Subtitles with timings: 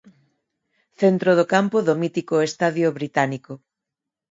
[1.01, 3.53] Centro do campo do mítico estadio británico.